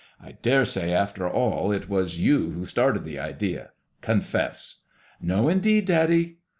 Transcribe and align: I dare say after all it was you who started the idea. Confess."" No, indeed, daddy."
I 0.19 0.31
dare 0.31 0.65
say 0.65 0.91
after 0.91 1.29
all 1.29 1.71
it 1.71 1.87
was 1.87 2.19
you 2.19 2.49
who 2.49 2.65
started 2.65 3.03
the 3.03 3.19
idea. 3.19 3.69
Confess."" 4.01 4.77
No, 5.21 5.47
indeed, 5.47 5.85
daddy." 5.85 6.39